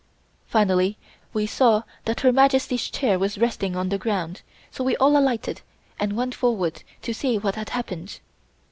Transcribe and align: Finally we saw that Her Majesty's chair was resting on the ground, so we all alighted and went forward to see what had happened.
Finally 0.47 0.97
we 1.31 1.45
saw 1.45 1.83
that 2.05 2.21
Her 2.21 2.31
Majesty's 2.33 2.89
chair 2.89 3.19
was 3.19 3.37
resting 3.37 3.75
on 3.75 3.89
the 3.89 3.99
ground, 3.99 4.41
so 4.71 4.83
we 4.83 4.97
all 4.97 5.15
alighted 5.15 5.61
and 5.99 6.17
went 6.17 6.33
forward 6.33 6.81
to 7.03 7.13
see 7.13 7.37
what 7.37 7.53
had 7.53 7.69
happened. 7.69 8.19